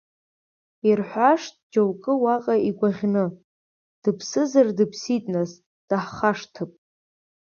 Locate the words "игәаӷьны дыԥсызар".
2.69-4.67